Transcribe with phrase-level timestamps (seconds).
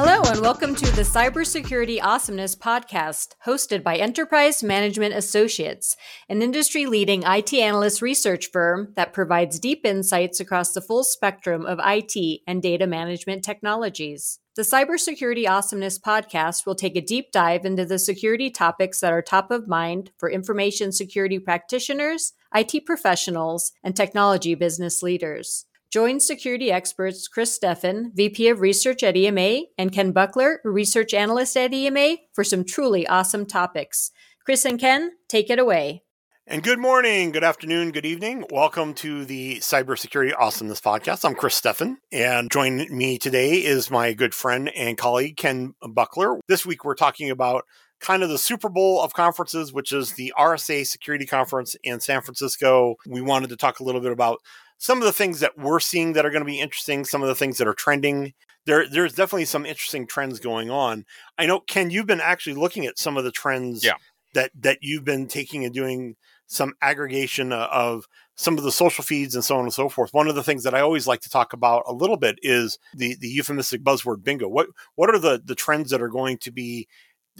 [0.00, 5.96] Hello, and welcome to the Cybersecurity Awesomeness Podcast, hosted by Enterprise Management Associates,
[6.28, 11.66] an industry leading IT analyst research firm that provides deep insights across the full spectrum
[11.66, 14.38] of IT and data management technologies.
[14.54, 19.20] The Cybersecurity Awesomeness Podcast will take a deep dive into the security topics that are
[19.20, 25.64] top of mind for information security practitioners, IT professionals, and technology business leaders.
[25.90, 31.56] Join security experts Chris Steffen, VP of Research at EMA, and Ken Buckler, Research Analyst
[31.56, 34.10] at EMA, for some truly awesome topics.
[34.44, 36.02] Chris and Ken, take it away.
[36.46, 38.44] And good morning, good afternoon, good evening.
[38.50, 41.24] Welcome to the Cybersecurity Awesomeness Podcast.
[41.24, 46.38] I'm Chris Steffen, and joining me today is my good friend and colleague, Ken Buckler.
[46.48, 47.64] This week, we're talking about
[48.00, 52.20] kind of the Super Bowl of conferences, which is the RSA Security Conference in San
[52.20, 52.96] Francisco.
[53.06, 54.40] We wanted to talk a little bit about
[54.78, 57.28] some of the things that we're seeing that are going to be interesting, some of
[57.28, 58.32] the things that are trending.
[58.64, 61.04] There, there's definitely some interesting trends going on.
[61.36, 63.94] I know, Ken, you've been actually looking at some of the trends yeah.
[64.34, 66.16] that that you've been taking and doing
[66.46, 70.14] some aggregation of some of the social feeds and so on and so forth.
[70.14, 72.78] One of the things that I always like to talk about a little bit is
[72.94, 74.48] the the euphemistic buzzword bingo.
[74.48, 76.88] What what are the the trends that are going to be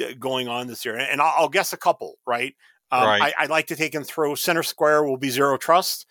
[0.02, 0.96] uh, going on this year?
[0.96, 2.54] And I'll, I'll guess a couple, right?
[2.91, 3.34] Um, right.
[3.38, 6.06] I, I like to take and throw center square will be zero trust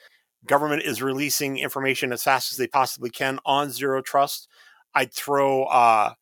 [0.47, 4.47] government is releasing information as fast as they possibly can on zero trust.
[4.95, 6.13] I'd throw uh,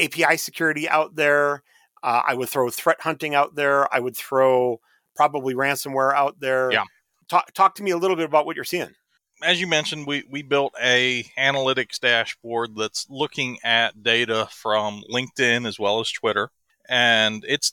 [0.00, 1.62] API security out there.
[2.02, 3.92] Uh, I would throw threat hunting out there.
[3.94, 4.80] I would throw
[5.16, 6.72] probably ransomware out there.
[6.72, 6.84] Yeah.
[7.28, 8.90] Talk, talk to me a little bit about what you're seeing.
[9.42, 15.66] As you mentioned, we, we built a analytics dashboard that's looking at data from LinkedIn
[15.66, 16.50] as well as Twitter,
[16.88, 17.70] and it's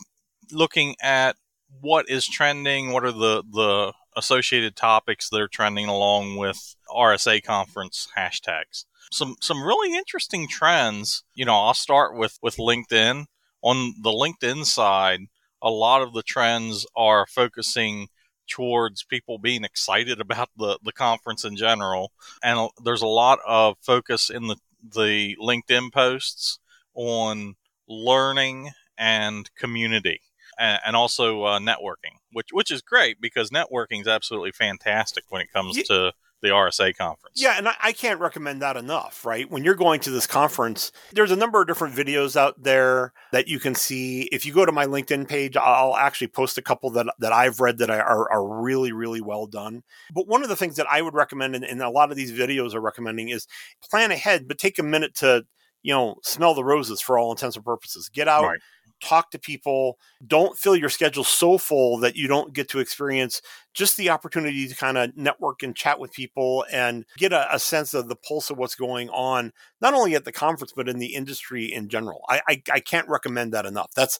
[0.52, 1.36] looking at
[1.80, 7.44] what is trending, what are the the associated topics that are trending along with RSA
[7.44, 8.86] conference hashtags.
[9.12, 11.24] Some some really interesting trends.
[11.34, 13.26] You know, I'll start with with LinkedIn.
[13.64, 15.22] On the LinkedIn side,
[15.62, 18.08] a lot of the trends are focusing
[18.48, 22.12] towards people being excited about the, the conference in general.
[22.44, 26.60] And there's a lot of focus in the, the LinkedIn posts
[26.96, 27.56] on
[27.88, 30.22] learning and community
[30.62, 35.42] and, and also uh, networking, which which is great because networking is absolutely fantastic when
[35.42, 35.84] it comes yeah.
[35.84, 37.40] to the RSA conference.
[37.40, 39.50] Yeah, and I, I, can't recommend that enough, right?
[39.50, 43.48] When you're going to this conference, there's a number of different videos out there that
[43.48, 44.24] you can see.
[44.32, 47.60] If you go to my LinkedIn page, I'll actually post a couple that, that I've
[47.60, 49.84] read that are, are really, really well done.
[50.14, 52.32] But one of the things that I would recommend, and, and a lot of these
[52.32, 53.48] videos are recommending, is
[53.90, 55.46] plan ahead, but take a minute to,
[55.84, 58.10] you know, smell the roses for all intents and purposes.
[58.10, 58.46] Get out.
[58.46, 58.60] Right
[59.02, 59.98] talk to people.
[60.26, 63.42] Don't fill your schedule so full that you don't get to experience
[63.74, 67.60] just the opportunity to kind of network and chat with people and get a, a,
[67.60, 71.00] sense of the pulse of what's going on, not only at the conference, but in
[71.00, 72.24] the industry in general.
[72.28, 73.92] I, I, I can't recommend that enough.
[73.96, 74.20] That's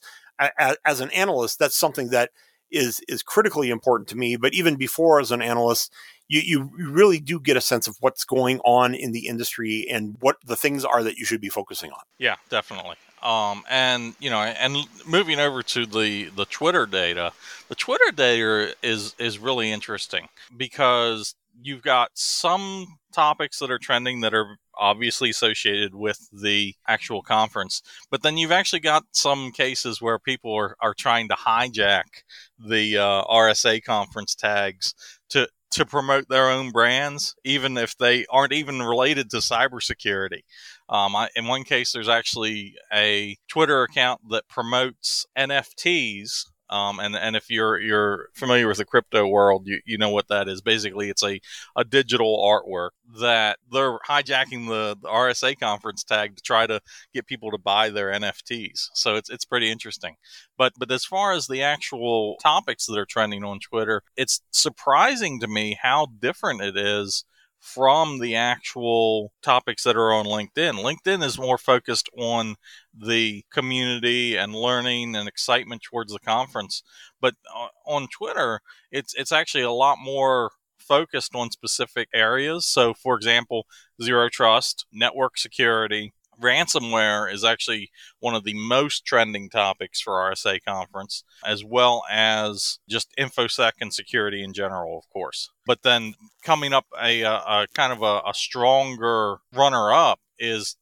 [0.84, 2.30] as an analyst, that's something that
[2.70, 4.36] is is critically important to me.
[4.36, 5.92] But even before as an analyst,
[6.28, 10.16] you, you really do get a sense of what's going on in the industry and
[10.20, 12.02] what the things are that you should be focusing on.
[12.18, 12.96] Yeah, definitely.
[13.22, 17.32] Um, and you know, and moving over to the the Twitter data,
[17.68, 24.20] the Twitter data is is really interesting because you've got some topics that are trending
[24.20, 30.00] that are obviously associated with the actual conference, but then you've actually got some cases
[30.00, 32.24] where people are, are trying to hijack
[32.58, 34.94] the uh, RSA conference tags
[35.28, 40.42] to to promote their own brands, even if they aren't even related to cybersecurity.
[40.88, 46.46] Um, I, in one case, there's actually a Twitter account that promotes NFTs.
[46.72, 50.28] Um, and and if you're you're familiar with the crypto world, you, you know what
[50.28, 50.62] that is.
[50.62, 51.38] Basically, it's a,
[51.76, 52.90] a digital artwork
[53.20, 56.80] that they're hijacking the, the RSA conference tag to try to
[57.12, 58.88] get people to buy their NFTs.
[58.94, 60.16] So it's it's pretty interesting.
[60.56, 65.40] But but as far as the actual topics that are trending on Twitter, it's surprising
[65.40, 67.26] to me how different it is
[67.62, 70.82] from the actual topics that are on LinkedIn.
[70.82, 72.56] LinkedIn is more focused on
[72.92, 76.82] the community and learning and excitement towards the conference,
[77.20, 78.60] but uh, on Twitter,
[78.90, 82.66] it's it's actually a lot more focused on specific areas.
[82.66, 83.66] So, for example,
[84.02, 87.90] zero trust, network security, ransomware is actually
[88.20, 93.92] one of the most trending topics for RSA conference, as well as just infosec and
[93.92, 95.50] security in general, of course.
[95.66, 100.76] But then coming up a, a, a kind of a, a stronger runner up is,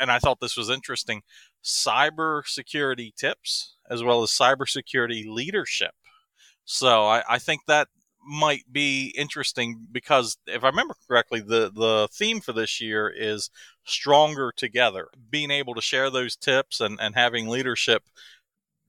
[0.00, 1.22] and I thought this was interesting,
[1.64, 5.92] cyber security tips as well as cybersecurity leadership.
[6.64, 7.88] So I, I think that
[8.24, 13.50] might be interesting because if I remember correctly, the the theme for this year is
[13.84, 15.08] stronger together.
[15.30, 18.02] Being able to share those tips and, and having leadership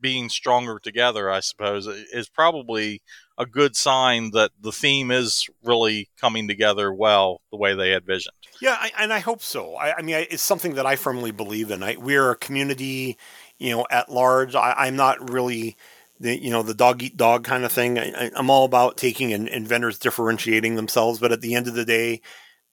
[0.04, 3.02] being stronger together, I suppose, is probably
[3.38, 8.06] a good sign that the theme is really coming together well the way they had
[8.06, 8.36] visioned.
[8.62, 9.76] Yeah, I, and I hope so.
[9.76, 11.82] I, I mean, I, it's something that I firmly believe in.
[12.02, 13.18] We're a community,
[13.58, 14.56] you know, at large.
[14.56, 15.78] I, am not really
[16.24, 18.00] the you know the dog eat dog kind of thing.
[18.00, 21.76] I, am all about taking and, and vendors differentiating themselves, but at the end of
[21.76, 22.22] the day,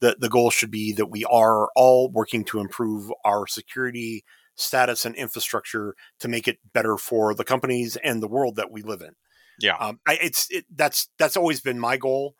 [0.00, 4.24] the the goal should be that we are all working to improve our security
[4.54, 8.82] status and infrastructure to make it better for the companies and the world that we
[8.82, 9.14] live in.
[9.58, 12.36] Yeah, um, I, it's it, that's that's always been my goal.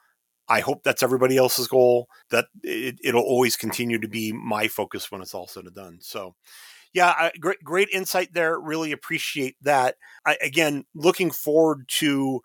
[0.49, 2.09] I hope that's everybody else's goal.
[2.31, 5.99] That it, it'll always continue to be my focus when it's all said and done.
[6.01, 6.37] So,
[6.93, 8.59] yeah, I, great, great insight there.
[8.59, 9.97] Really appreciate that.
[10.27, 12.41] I, again, looking forward to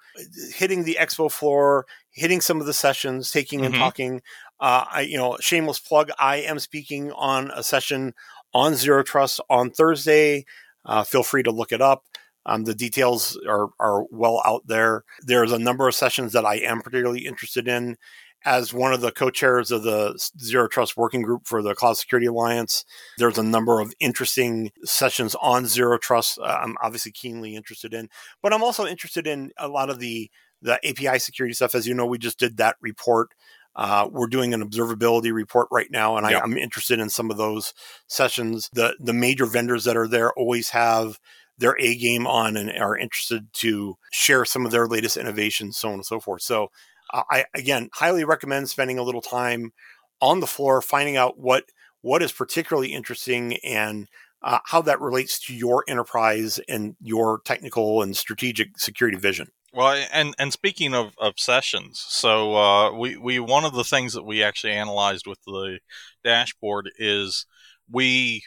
[0.53, 3.73] hitting the expo floor, hitting some of the sessions, taking mm-hmm.
[3.73, 4.21] and talking.
[4.59, 6.11] Uh, I, you know, shameless plug.
[6.19, 8.13] I am speaking on a session
[8.53, 10.45] on zero trust on Thursday.
[10.85, 12.05] Uh, feel free to look it up.
[12.45, 15.03] Um, the details are are well out there.
[15.23, 17.97] There's a number of sessions that I am particularly interested in
[18.45, 22.27] as one of the co-chairs of the Zero Trust Working Group for the Cloud Security
[22.27, 22.85] Alliance,
[23.17, 26.37] there's a number of interesting sessions on Zero Trust.
[26.39, 28.09] Uh, I'm obviously keenly interested in,
[28.43, 30.29] but I'm also interested in a lot of the
[30.61, 31.75] the API security stuff.
[31.75, 33.29] As you know, we just did that report.
[33.75, 37.37] Uh, we're doing an observability report right now, and I, am interested in some of
[37.37, 37.73] those
[38.07, 38.69] sessions.
[38.73, 41.19] The the major vendors that are there always have
[41.57, 45.89] their A game on and are interested to share some of their latest innovations, so
[45.89, 46.41] on and so forth.
[46.41, 46.69] So
[47.13, 49.73] I again highly recommend spending a little time
[50.21, 51.65] on the floor, finding out what
[52.01, 54.07] what is particularly interesting and
[54.41, 59.47] uh, how that relates to your enterprise and your technical and strategic security vision.
[59.73, 64.13] Well, and and speaking of, of sessions, so uh, we we one of the things
[64.13, 65.79] that we actually analyzed with the
[66.23, 67.45] dashboard is
[67.91, 68.43] we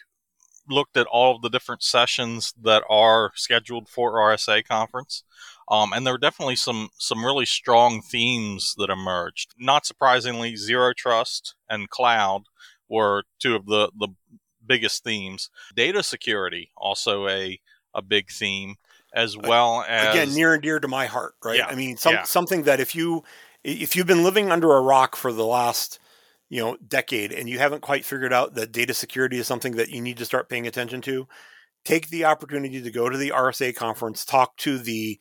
[0.69, 5.25] looked at all of the different sessions that are scheduled for RSA conference.
[5.71, 9.55] Um, and there were definitely some some really strong themes that emerged.
[9.59, 12.45] Not surprisingly, zero trust and cloud
[12.89, 14.09] were two of the the
[14.65, 15.51] biggest themes.
[15.75, 17.61] Data security also a
[17.95, 18.77] a big theme,
[19.13, 21.35] as well as again near and dear to my heart.
[21.45, 21.59] Right?
[21.59, 22.23] Yeah, I mean, some, yeah.
[22.23, 23.25] something that if you
[23.63, 25.99] if you've been living under a rock for the last
[26.49, 29.91] you know decade and you haven't quite figured out that data security is something that
[29.91, 31.27] you need to start paying attention to
[31.85, 35.19] take the opportunity to go to the RSA conference, talk to the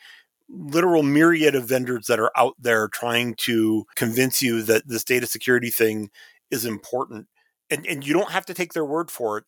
[0.50, 5.25] literal myriad of vendors that are out there trying to convince you that this data
[5.25, 6.09] security thing
[6.51, 7.27] is important.
[7.69, 9.45] And, and you don't have to take their word for it.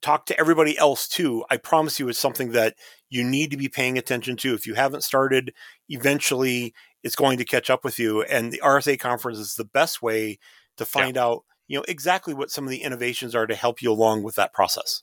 [0.00, 1.44] Talk to everybody else too.
[1.50, 2.74] I promise you, it's something that
[3.10, 4.54] you need to be paying attention to.
[4.54, 5.52] If you haven't started,
[5.90, 8.22] eventually it's going to catch up with you.
[8.22, 10.38] And the RSA conference is the best way
[10.80, 11.24] to find yeah.
[11.24, 14.34] out, you know, exactly what some of the innovations are to help you along with
[14.34, 15.02] that process.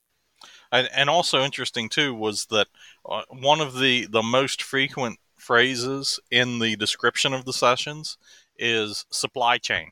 [0.72, 2.68] And, and also interesting too was that
[3.08, 8.18] uh, one of the the most frequent phrases in the description of the sessions
[8.58, 9.92] is supply chain.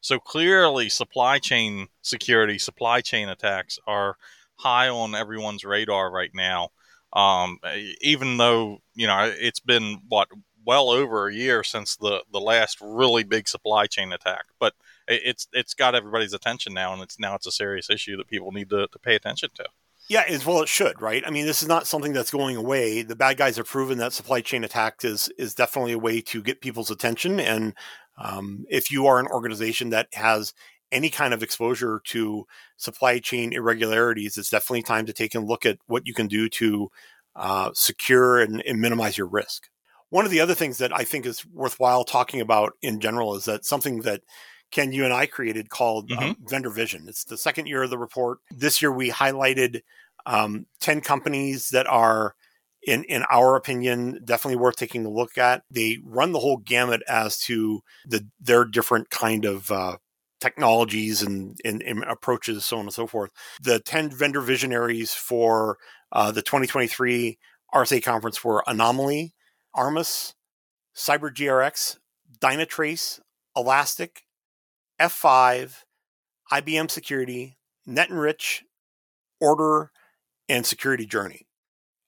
[0.00, 4.16] So clearly, supply chain security, supply chain attacks are
[4.56, 6.70] high on everyone's radar right now.
[7.12, 7.58] Um,
[8.00, 10.28] even though you know it's been what
[10.64, 14.74] well over a year since the the last really big supply chain attack, but
[15.08, 18.52] it's it's got everybody's attention now, and it's now it's a serious issue that people
[18.52, 19.64] need to, to pay attention to.
[20.08, 21.22] Yeah, as well it should, right?
[21.24, 23.02] I mean, this is not something that's going away.
[23.02, 26.42] The bad guys have proven that supply chain attack is is definitely a way to
[26.42, 27.38] get people's attention.
[27.38, 27.74] And
[28.18, 30.52] um, if you are an organization that has
[30.92, 35.64] any kind of exposure to supply chain irregularities, it's definitely time to take a look
[35.64, 36.90] at what you can do to
[37.36, 39.69] uh, secure and, and minimize your risk.
[40.10, 43.44] One of the other things that I think is worthwhile talking about in general is
[43.46, 44.22] that something that
[44.70, 46.22] Ken, you and I created called mm-hmm.
[46.22, 47.06] um, Vendor Vision.
[47.08, 48.38] It's the second year of the report.
[48.50, 49.82] This year we highlighted
[50.26, 52.34] um, 10 companies that are
[52.82, 57.02] in in our opinion definitely worth taking a look at they run the whole gamut
[57.08, 59.96] as to the their different kind of uh,
[60.40, 63.30] technologies and, and, and, approaches so on and so forth
[63.62, 65.76] the 10 vendor visionaries for
[66.12, 67.38] uh, the 2023
[67.74, 69.32] rsa conference were Anomali
[69.74, 70.34] armis
[70.96, 71.98] cybergrx
[72.38, 73.20] dynatrace
[73.56, 74.22] elastic
[75.00, 75.84] f5
[76.52, 77.56] ibm security
[77.88, 78.62] netenrich
[79.42, 79.88] Ordr
[80.48, 81.46] and security journey.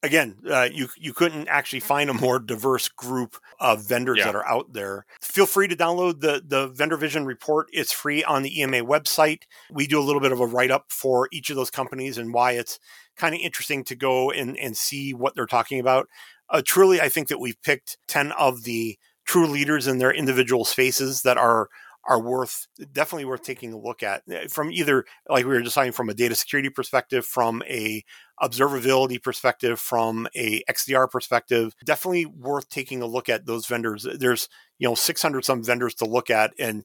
[0.04, 4.24] Again, uh, you you couldn't actually find a more diverse group of vendors yeah.
[4.24, 5.06] that are out there.
[5.20, 7.68] Feel free to download the the Vendor Vision report.
[7.72, 9.42] It's free on the EMA website.
[9.70, 12.34] We do a little bit of a write up for each of those companies and
[12.34, 12.80] why it's
[13.16, 16.08] kind of interesting to go and and see what they're talking about.
[16.52, 20.64] Uh, truly, I think that we've picked ten of the true leaders in their individual
[20.64, 21.68] spaces that are
[22.04, 25.92] are worth definitely worth taking a look at eh, from either like we were talking
[25.92, 28.02] from a data security perspective from a
[28.42, 34.06] observability perspective from a xdr perspective definitely worth taking a look at those vendors.
[34.18, 36.84] There's you know 600 some vendors to look at and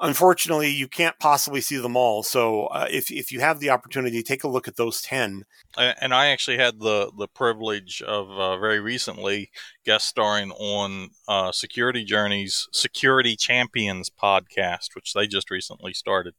[0.00, 2.22] unfortunately, you can't possibly see them all.
[2.22, 5.44] So uh, if if you have the opportunity, take a look at those ten.
[5.76, 9.50] And I actually had the the privilege of uh, very recently
[9.84, 16.34] guest starring on uh, Security Journeys Security Champions podcast, which they just recently started.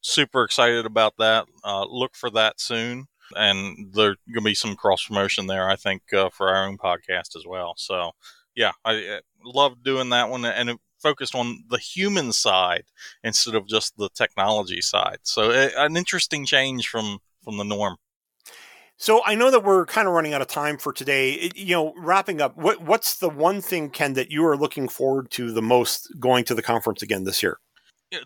[0.00, 1.46] Super excited about that.
[1.64, 3.06] Uh, look for that soon.
[3.34, 6.76] And there's going to be some cross promotion there, I think, uh, for our own
[6.76, 7.72] podcast as well.
[7.78, 8.10] So,
[8.54, 10.44] yeah, I, I love doing that one.
[10.44, 12.84] And it, focused on the human side
[13.22, 15.18] instead of just the technology side.
[15.22, 17.96] So an interesting change from from the norm.
[18.96, 21.32] So I know that we're kind of running out of time for today.
[21.32, 24.88] It, you know, wrapping up, what what's the one thing, Ken, that you are looking
[24.88, 27.58] forward to the most going to the conference again this year?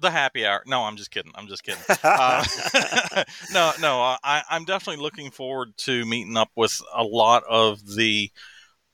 [0.00, 0.62] The happy hour.
[0.66, 1.32] No, I'm just kidding.
[1.34, 1.82] I'm just kidding.
[2.04, 2.44] uh,
[3.52, 8.30] no, no, I, I'm definitely looking forward to meeting up with a lot of the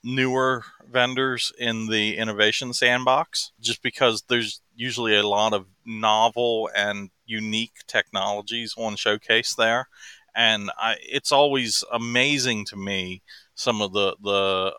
[0.04, 7.10] newer vendors in the innovation sandbox just because there's usually a lot of novel and
[7.24, 9.88] unique technologies on showcase there.
[10.36, 13.22] And I, it's always amazing to me
[13.54, 14.74] some of the the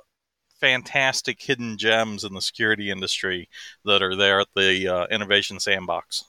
[0.59, 3.49] fantastic hidden gems in the security industry
[3.83, 6.25] that are there at the uh, innovation sandbox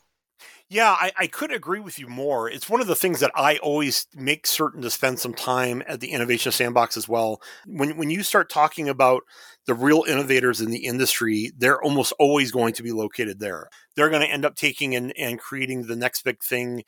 [0.68, 2.50] yeah, I, I could agree with you more.
[2.50, 6.00] It's one of the things that I always make certain to spend some time at
[6.00, 7.40] the Innovation Sandbox as well.
[7.66, 9.22] When when you start talking about
[9.66, 13.68] the real innovators in the industry, they're almost always going to be located there.
[13.94, 16.82] They're going to end up taking and, and creating the next big thing.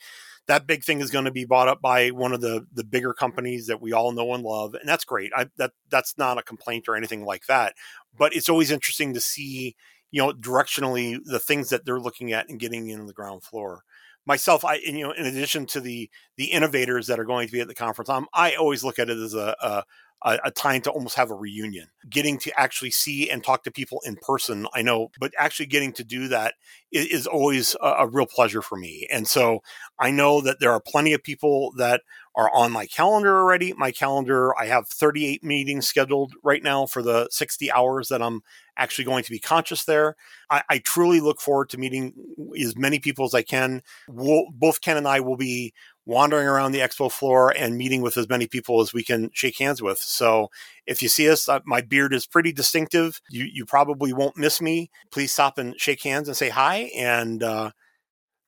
[0.48, 3.14] That big thing is going to be bought up by one of the the bigger
[3.14, 5.30] companies that we all know and love, and that's great.
[5.36, 7.74] I, that that's not a complaint or anything like that.
[8.16, 9.76] But it's always interesting to see
[10.10, 13.82] you know directionally the things that they're looking at and getting in the ground floor
[14.26, 17.60] myself i you know in addition to the the innovators that are going to be
[17.60, 19.84] at the conference I'm, i always look at it as a, a
[20.22, 21.88] a, time to almost have a reunion.
[22.08, 25.92] Getting to actually see and talk to people in person, I know, but actually getting
[25.94, 26.54] to do that
[26.90, 29.06] is, is always a, a, real pleasure for me.
[29.12, 29.60] And so
[29.98, 32.02] I know that there are plenty of people that
[32.38, 33.74] are on my calendar already.
[33.76, 38.42] My calendar, I have 38 meetings scheduled right now for the 60 hours that I'm
[38.76, 40.14] actually going to be conscious there.
[40.48, 42.14] I, I truly look forward to meeting
[42.56, 43.82] as many people as I can.
[44.08, 45.74] We'll, both Ken and I will be
[46.06, 49.58] wandering around the expo floor and meeting with as many people as we can shake
[49.58, 49.98] hands with.
[49.98, 50.48] So
[50.86, 53.20] if you see us, uh, my beard is pretty distinctive.
[53.28, 54.90] You you probably won't miss me.
[55.10, 57.72] Please stop and shake hands and say hi, and uh,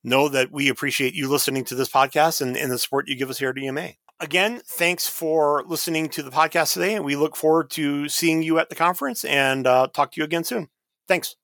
[0.03, 3.29] know that we appreciate you listening to this podcast and, and the support you give
[3.29, 3.91] us here at EMA.
[4.19, 8.59] Again, thanks for listening to the podcast today, and we look forward to seeing you
[8.59, 10.69] at the conference and uh, talk to you again soon.
[11.07, 11.35] Thanks.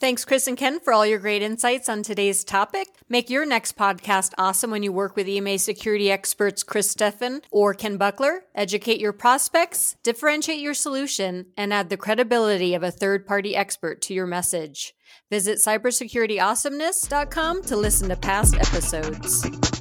[0.00, 2.88] Thanks, Chris and Ken, for all your great insights on today's topic.
[3.08, 7.72] Make your next podcast awesome when you work with EMA security experts Chris Steffen or
[7.74, 8.44] Ken Buckler.
[8.54, 14.02] Educate your prospects, differentiate your solution, and add the credibility of a third party expert
[14.02, 14.94] to your message.
[15.30, 19.73] Visit cybersecurityawesomeness.com to listen to past episodes.